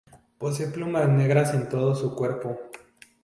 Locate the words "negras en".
1.09-1.69